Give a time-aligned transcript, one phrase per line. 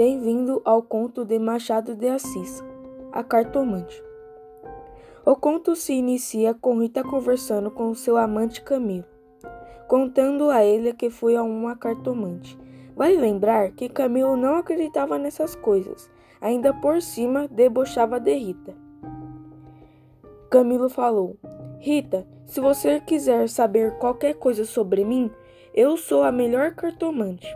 [0.00, 2.64] Bem-vindo ao conto de Machado de Assis,
[3.12, 4.02] A Cartomante.
[5.26, 9.04] O conto se inicia com Rita conversando com seu amante Camilo,
[9.86, 12.58] contando a ele que foi a uma cartomante.
[12.96, 18.74] Vale lembrar que Camilo não acreditava nessas coisas, ainda por cima debochava de Rita.
[20.48, 21.36] Camilo falou:
[21.78, 25.30] Rita, se você quiser saber qualquer coisa sobre mim,
[25.74, 27.46] eu sou a melhor cartomante.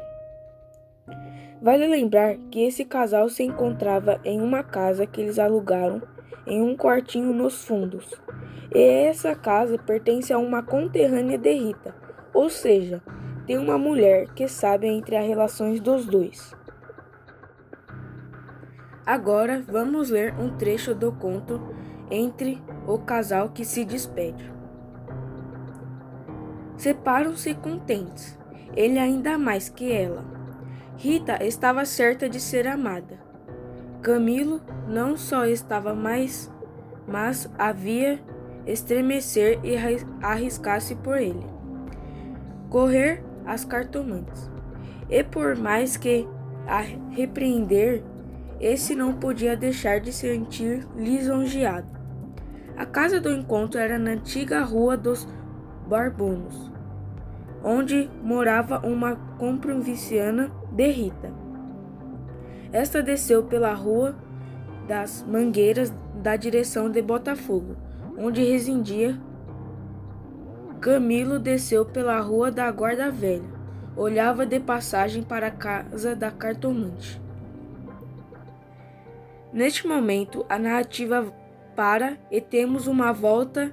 [1.65, 6.03] Vale lembrar que esse casal se encontrava em uma casa que eles alugaram
[6.47, 8.13] em um quartinho nos fundos.
[8.75, 11.95] E essa casa pertence a uma conterrânea de Rita,
[12.35, 13.03] ou seja,
[13.47, 16.55] tem uma mulher que sabe entre as relações dos dois.
[19.07, 21.59] Agora vamos ler um trecho do conto
[22.11, 24.53] entre o casal que se despede.
[26.77, 28.39] Separam-se contentes,
[28.77, 30.34] ele ainda mais que ela.
[30.97, 33.19] Rita estava certa de ser amada.
[34.01, 36.53] Camilo não só estava mais,
[37.07, 38.21] mas havia
[38.67, 39.77] estremecer e
[40.23, 41.45] arriscar-se por ele.
[42.71, 44.51] Correr às cartomantes.
[45.11, 46.27] E por mais que
[46.67, 48.03] a repreender,
[48.61, 51.93] esse não podia deixar de se sentir lisonjeado.
[52.77, 55.29] A casa do encontro era na antiga rua dos
[55.87, 56.73] Barbonos,
[57.63, 61.33] onde morava uma comprovinciana de Rita.
[62.73, 64.17] Esta desceu pela rua
[64.89, 67.77] das Mangueiras da direção de Botafogo,
[68.19, 69.17] onde residia.
[70.81, 73.49] Camilo desceu pela rua da Guarda Velha,
[73.97, 77.23] olhava de passagem para a casa da cartomante.
[79.53, 81.33] Neste momento, a narrativa
[81.77, 83.73] para e temos uma volta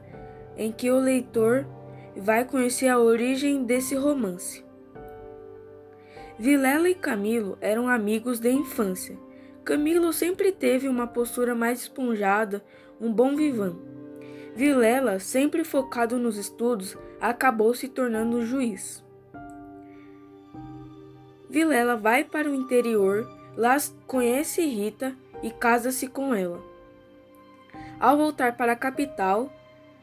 [0.55, 1.65] em que o leitor
[2.15, 4.63] vai conhecer a origem desse romance.
[6.41, 9.15] Vilela e Camilo eram amigos de infância.
[9.63, 12.65] Camilo sempre teve uma postura mais esponjada,
[12.99, 13.75] um bom vivã.
[14.55, 19.05] Vilela, sempre focado nos estudos, acabou se tornando juiz.
[21.47, 23.77] Vilela vai para o interior, lá
[24.07, 26.59] conhece Rita e casa-se com ela.
[27.99, 29.53] Ao voltar para a capital,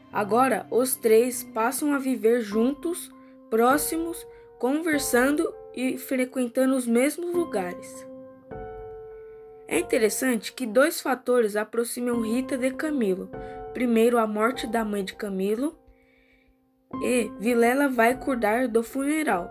[0.09, 3.11] agora os três passam a viver juntos,
[3.49, 4.25] próximos,
[4.59, 8.05] conversando e frequentando os mesmos lugares.
[9.67, 13.29] É interessante que dois fatores aproximam Rita de Camilo.
[13.73, 15.77] Primeiro, a morte da mãe de Camilo,
[17.03, 19.49] e Vilela vai cuidar do funeral.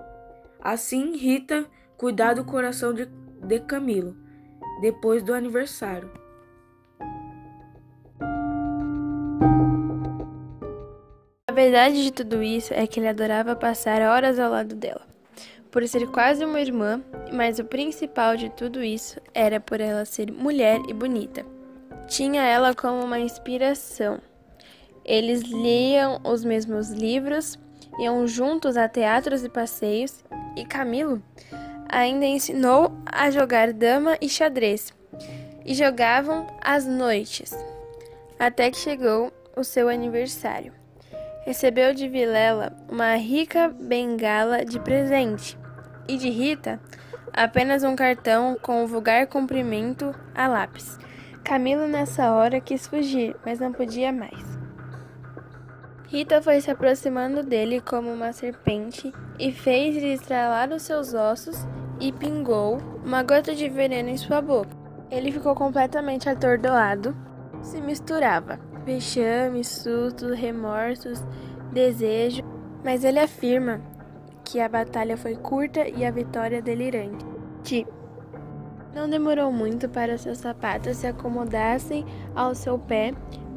[0.61, 1.67] Assim, Rita
[1.97, 4.17] cuidar do coração de, de Camilo,
[4.81, 6.11] depois do aniversário.
[11.59, 15.01] Verdade de tudo isso é que ele adorava passar horas ao lado dela
[15.73, 17.03] por ser quase uma irmã,
[17.33, 21.45] mas o principal de tudo isso era por ela ser mulher e bonita.
[22.07, 24.19] Tinha ela como uma inspiração.
[25.05, 27.59] Eles liam os mesmos livros,
[28.01, 30.25] iam juntos a teatros e passeios,
[30.57, 31.23] e Camilo
[31.87, 34.95] ainda ensinou a jogar dama e xadrez,
[35.67, 37.53] e jogavam às noites,
[38.39, 40.73] até que chegou o seu aniversário
[41.49, 45.59] recebeu de Vilela uma rica bengala de presente
[46.07, 46.79] e de Rita
[47.33, 50.99] apenas um cartão com o vulgar cumprimento a lápis.
[51.43, 54.45] Camilo nessa hora quis fugir, mas não podia mais.
[56.09, 61.67] Rita foi se aproximando dele como uma serpente e fez-lhe estralar os seus ossos
[61.99, 64.77] e pingou uma gota de veneno em sua boca.
[65.11, 67.17] Ele ficou completamente atordoado,
[67.63, 71.23] se misturava vexame, sustos, remorsos,
[71.71, 72.43] desejo,
[72.83, 73.83] mas ele afirma
[74.43, 77.27] que a batalha foi curta e a vitória delirante.
[78.95, 83.13] Não demorou muito para seus sapatos se acomodassem ao seu pé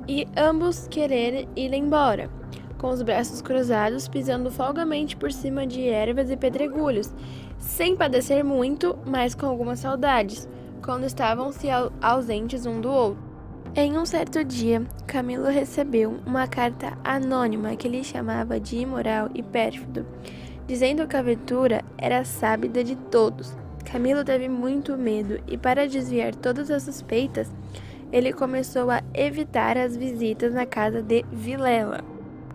[0.06, 2.30] e ambos querer ir embora,
[2.78, 7.14] com os braços cruzados, pisando folgamente por cima de ervas e pedregulhos,
[7.58, 10.50] sem padecer muito, mas com algumas saudades,
[10.84, 11.68] quando estavam se
[12.02, 13.31] ausentes um do outro.
[13.74, 19.42] Em um certo dia, Camilo recebeu uma carta anônima que lhe chamava de imoral e
[19.42, 20.06] pérfido,
[20.68, 23.56] dizendo que a aventura era sábida de todos.
[23.90, 27.50] Camilo teve muito medo e, para desviar todas as suspeitas,
[28.12, 32.04] ele começou a evitar as visitas na casa de Vilela.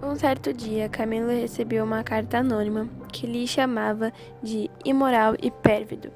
[0.03, 6.13] Um certo dia, Camilo recebeu uma carta anônima que lhe chamava de imoral e pérfido,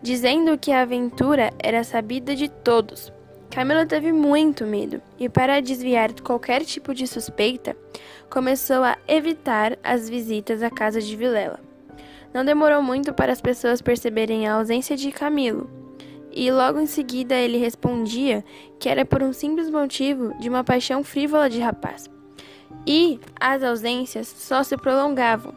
[0.00, 3.15] dizendo que a aventura era sabida de todos.
[3.56, 7.74] Camila teve muito medo e, para desviar qualquer tipo de suspeita,
[8.28, 11.58] começou a evitar as visitas à casa de Vilela.
[12.34, 15.70] Não demorou muito para as pessoas perceberem a ausência de Camilo
[16.30, 18.44] e logo em seguida ele respondia
[18.78, 22.10] que era por um simples motivo de uma paixão frívola de rapaz.
[22.86, 25.54] E as ausências só se prolongavam.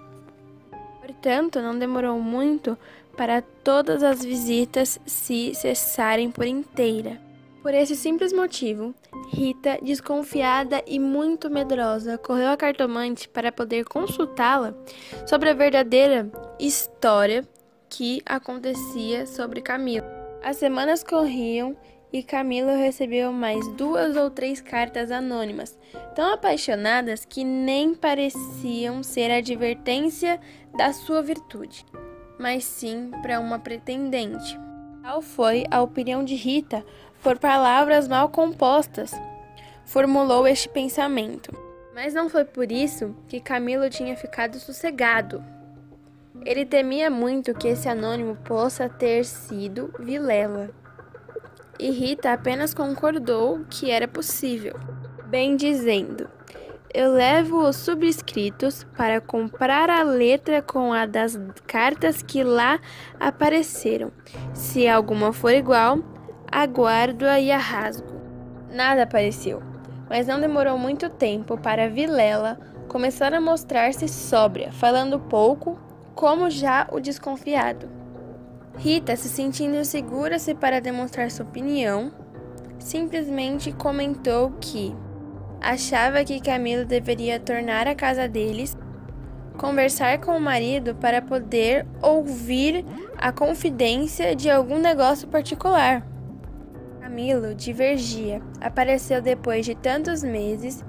[1.01, 2.77] Portanto, não demorou muito
[3.17, 7.27] para todas as visitas se cessarem por inteira.
[7.69, 8.95] Por esse simples motivo,
[9.27, 14.73] Rita, desconfiada e muito medrosa, correu à cartomante para poder consultá-la
[15.27, 17.47] sobre a verdadeira história
[17.87, 20.07] que acontecia sobre Camilo.
[20.43, 21.77] As semanas corriam
[22.11, 25.77] e Camilo recebeu mais duas ou três cartas anônimas,
[26.15, 30.39] tão apaixonadas que nem pareciam ser advertência
[30.75, 31.85] da sua virtude,
[32.39, 34.57] mas sim para uma pretendente.
[35.03, 36.83] Tal foi a opinião de Rita
[37.21, 39.11] por palavras mal compostas.
[39.85, 41.51] Formulou este pensamento.
[41.93, 45.43] Mas não foi por isso que Camilo tinha ficado sossegado.
[46.45, 50.69] Ele temia muito que esse anônimo possa ter sido Vilela.
[51.77, 54.77] E Rita apenas concordou que era possível,
[55.25, 56.29] bem dizendo:
[56.93, 61.37] Eu levo os subscritos para comprar a letra com a das
[61.67, 62.79] cartas que lá
[63.19, 64.11] apareceram.
[64.53, 65.99] Se alguma for igual,
[66.51, 68.07] aguardo-a e a rasgo.
[68.71, 69.61] Nada apareceu,
[70.09, 75.79] mas não demorou muito tempo para Vilela começar a mostrar-se sóbria, falando pouco
[76.15, 77.87] como já o desconfiado.
[78.77, 82.11] Rita, se sentindo segura-se para demonstrar sua opinião,
[82.79, 84.95] simplesmente comentou que
[85.61, 88.77] achava que Camilo deveria tornar a casa deles,
[89.57, 92.85] conversar com o marido para poder ouvir
[93.17, 96.05] a confidência de algum negócio particular.
[97.19, 98.41] Camilo divergia.
[98.61, 100.85] Apareceu depois de tantos meses.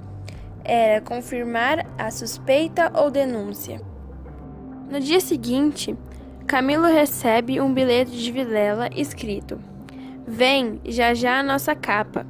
[0.63, 3.83] Era confirmar a suspeita ou denúncia.
[4.89, 5.97] No dia seguinte,
[6.47, 9.59] Camilo recebe um bilhete de Vilela escrito:
[10.25, 12.25] Vem, já já a nossa capa.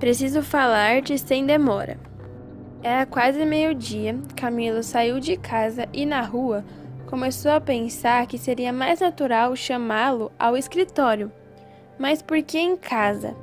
[0.00, 1.98] Preciso falar-te sem demora.
[2.82, 4.18] Era quase meio-dia.
[4.34, 6.64] Camilo saiu de casa e na rua
[7.06, 11.30] começou a pensar que seria mais natural chamá-lo ao escritório.
[11.98, 13.36] Mas por que em casa?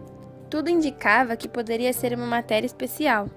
[0.49, 3.29] Tudo indicava que poderia ser uma matéria especial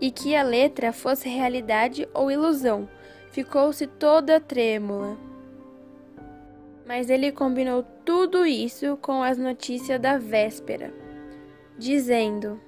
[0.00, 2.88] e que a letra fosse realidade ou ilusão
[3.30, 5.16] ficou-se toda trêmula.
[6.86, 10.92] Mas ele combinou tudo isso com as notícias da véspera,
[11.78, 12.60] dizendo: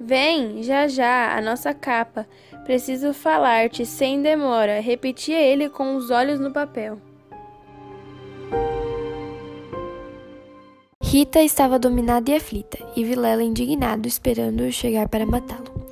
[0.00, 2.26] Vem, já já, a nossa capa.
[2.64, 4.80] Preciso falar-te sem demora.
[4.80, 6.98] Repetia ele com os olhos no papel.
[11.10, 15.88] Rita estava dominada e aflita, e Vilela indignado esperando-o chegar para matá-lo.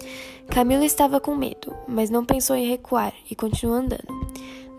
[0.47, 4.15] Camilo estava com medo, mas não pensou em recuar e continuou andando.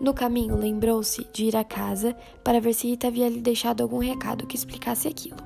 [0.00, 3.98] No caminho, lembrou-se de ir à casa para ver se Rita havia lhe deixado algum
[3.98, 5.38] recado que explicasse aquilo,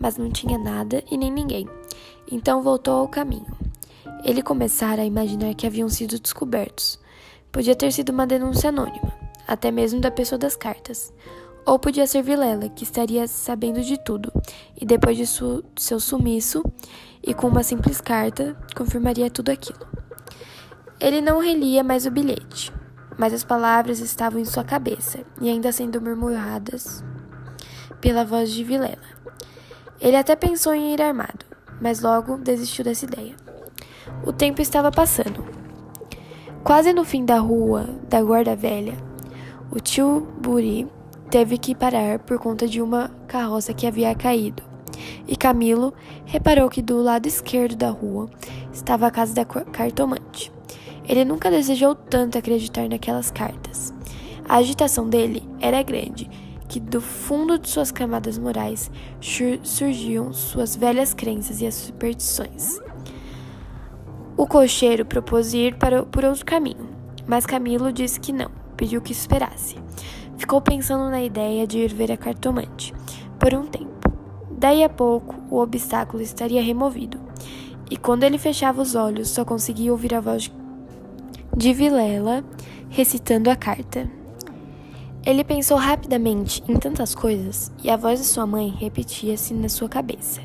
[0.00, 1.68] mas não tinha nada e nem ninguém.
[2.28, 3.56] Então voltou ao caminho.
[4.24, 6.98] Ele começara a imaginar que haviam sido descobertos.
[7.52, 9.14] Podia ter sido uma denúncia anônima,
[9.46, 11.12] até mesmo da pessoa das cartas.
[11.66, 14.30] Ou podia ser Vilela, que estaria sabendo de tudo,
[14.78, 16.62] e depois de su seu sumiço,
[17.22, 19.86] e com uma simples carta, confirmaria tudo aquilo.
[21.00, 22.70] Ele não relia mais o bilhete,
[23.18, 27.02] mas as palavras estavam em sua cabeça e ainda sendo murmuradas
[28.00, 28.98] pela voz de Vilela.
[30.00, 31.46] Ele até pensou em ir armado,
[31.80, 33.34] mas logo desistiu dessa ideia.
[34.26, 35.44] O tempo estava passando.
[36.62, 38.96] Quase no fim da rua da Guarda Velha,
[39.70, 40.86] o tio Buri
[41.30, 44.62] teve que parar por conta de uma carroça que havia caído.
[45.26, 45.92] E Camilo
[46.24, 48.28] reparou que do lado esquerdo da rua
[48.72, 50.52] estava a casa da cartomante.
[51.06, 53.92] Ele nunca desejou tanto acreditar naquelas cartas.
[54.48, 56.30] A agitação dele era grande,
[56.68, 58.90] que do fundo de suas camadas morais
[59.62, 62.80] surgiam suas velhas crenças e as superstições.
[64.36, 66.88] O cocheiro propôs ir para, por outro caminho,
[67.26, 69.76] mas Camilo disse que não, pediu que esperasse.
[70.36, 72.92] Ficou pensando na ideia de ir ver a cartomante
[73.38, 73.92] por um tempo.
[74.50, 77.20] Daí a pouco, o obstáculo estaria removido,
[77.90, 80.50] e quando ele fechava os olhos, só conseguia ouvir a voz
[81.56, 82.44] de Vilela
[82.88, 84.10] recitando a carta.
[85.24, 89.88] Ele pensou rapidamente em tantas coisas e a voz de sua mãe repetia-se na sua
[89.88, 90.42] cabeça.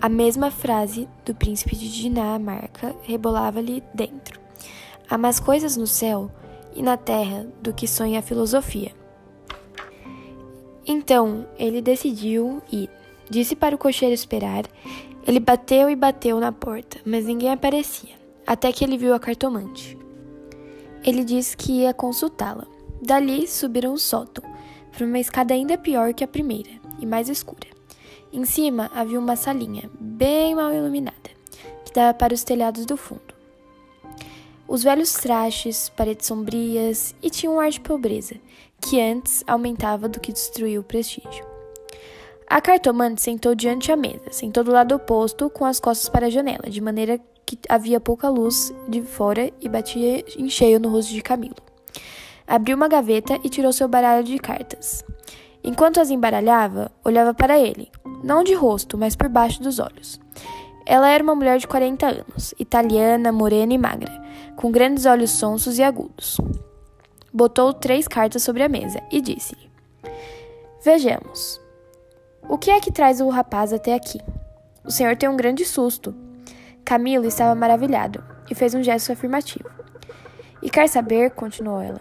[0.00, 4.40] A mesma frase do príncipe de Dinamarca rebolava-lhe dentro.
[5.08, 6.30] Há mais coisas no céu
[6.74, 9.01] e na terra do que sonha a filosofia.
[10.86, 12.90] Então ele decidiu ir.
[13.30, 14.64] Disse para o cocheiro esperar.
[15.26, 18.14] Ele bateu e bateu na porta, mas ninguém aparecia,
[18.46, 19.96] até que ele viu a cartomante.
[21.04, 22.66] Ele disse que ia consultá-la.
[23.00, 24.44] Dali subiram o sótão,
[24.92, 26.70] por uma escada ainda pior que a primeira
[27.00, 27.68] e mais escura.
[28.32, 31.30] Em cima havia uma salinha, bem mal iluminada,
[31.84, 33.34] que dava para os telhados do fundo.
[34.66, 38.36] Os velhos trastes, paredes sombrias e tinha um ar de pobreza,
[38.82, 41.46] que antes aumentava do que destruía o prestígio.
[42.48, 46.30] A cartomante sentou diante da mesa, sentou do lado oposto, com as costas para a
[46.30, 51.12] janela, de maneira que havia pouca luz de fora e batia em cheio no rosto
[51.12, 51.56] de Camilo.
[52.46, 55.02] Abriu uma gaveta e tirou seu baralho de cartas.
[55.64, 57.90] Enquanto as embaralhava, olhava para ele,
[58.22, 60.20] não de rosto, mas por baixo dos olhos.
[60.84, 64.12] Ela era uma mulher de 40 anos, italiana, morena e magra,
[64.56, 66.36] com grandes olhos sonsos e agudos.
[67.32, 69.70] Botou três cartas sobre a mesa e disse-lhe:
[70.84, 71.60] Vejamos.
[72.48, 74.20] O que é que traz o rapaz até aqui?
[74.84, 76.14] O senhor tem um grande susto.
[76.84, 79.70] Camilo estava maravilhado e fez um gesto afirmativo.
[80.60, 82.00] E quer saber, continuou ela,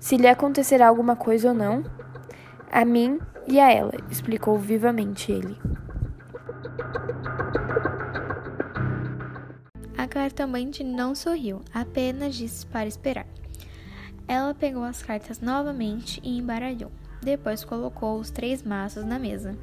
[0.00, 1.84] se lhe acontecerá alguma coisa ou não?
[2.70, 5.56] A mim e a ela, explicou vivamente ele.
[9.96, 13.31] A cartomante não sorriu, apenas disse para esperar.
[14.32, 16.90] Ela pegou as cartas novamente e embaralhou.
[17.20, 19.54] Depois colocou os três maços na mesa.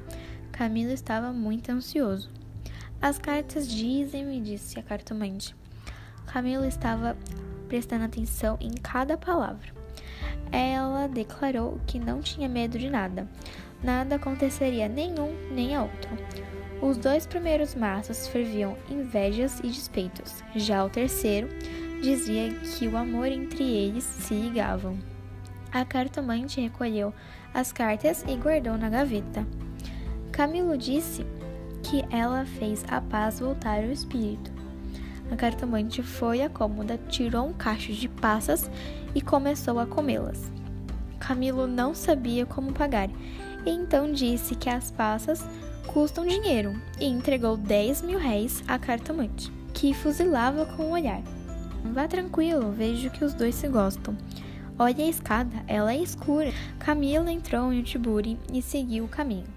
[0.51, 2.29] Camilo estava muito ansioso.
[3.01, 5.55] As cartas dizem-me, disse a cartomante.
[6.27, 7.17] Camilo estava
[7.67, 9.73] prestando atenção em cada palavra.
[10.51, 13.27] Ela declarou que não tinha medo de nada.
[13.83, 16.11] Nada aconteceria nenhum nem a outro.
[16.79, 20.43] Os dois primeiros maços ferviam invejas e despeitos.
[20.55, 21.49] Já o terceiro
[22.01, 24.97] dizia que o amor entre eles se ligavam.
[25.71, 27.13] A cartomante recolheu
[27.53, 29.45] as cartas e guardou na gaveta.
[30.31, 31.25] Camilo disse
[31.83, 34.51] que ela fez a paz voltar ao espírito.
[35.31, 38.69] A cartomante foi à cômoda, tirou um cacho de passas
[39.13, 40.51] e começou a comê-las.
[41.19, 43.09] Camilo não sabia como pagar,
[43.65, 45.45] e então disse que as passas
[45.85, 51.21] custam dinheiro e entregou 10 mil réis à cartomante, que fuzilava com o olhar.
[51.83, 54.15] Vá tranquilo, vejo que os dois se gostam.
[54.77, 56.51] Olha a escada, ela é escura.
[56.77, 59.47] Camilo entrou em Tiburi e seguiu o caminho.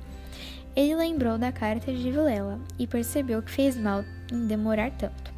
[0.74, 5.32] Ele lembrou da carta de Vilela e percebeu que fez mal em demorar tanto.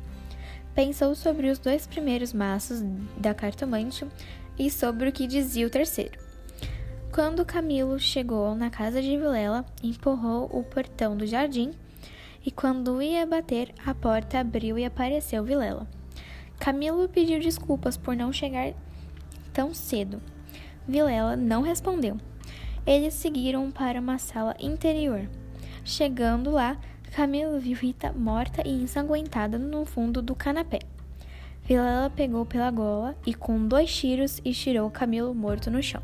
[0.75, 2.83] Pensou sobre os dois primeiros maços
[3.17, 4.07] da cartomante
[4.59, 6.19] e sobre o que dizia o terceiro.
[7.13, 11.73] Quando Camilo chegou na casa de Vilela, empurrou o portão do jardim
[12.45, 15.87] e, quando ia bater, a porta abriu e apareceu Vilela.
[16.59, 18.73] Camilo pediu desculpas por não chegar
[19.53, 20.21] tão cedo.
[20.87, 22.19] Vilela não respondeu.
[22.87, 25.29] Eles seguiram para uma sala interior.
[25.85, 26.79] Chegando lá,
[27.15, 30.81] Camilo viu Rita morta e ensanguentada no fundo do canapé.
[31.63, 36.03] Vilela pegou pela gola e, com dois tiros, estirou Camilo morto no chão.